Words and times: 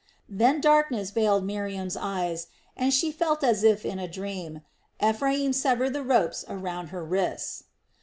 Then 0.27 0.59
darkness 0.61 1.11
veiled 1.11 1.45
Miriam's 1.45 1.95
eyes 1.95 2.47
and 2.75 2.91
she 2.91 3.11
felt 3.11 3.43
as 3.43 3.63
if 3.63 3.85
in 3.85 3.99
a 3.99 4.07
dream 4.07 4.61
Ephraim 4.99 5.53
sever 5.53 5.91
the 5.91 6.01
ropes 6.03 6.43
around 6.47 6.87
her 6.87 7.03
wrists. 7.05 7.65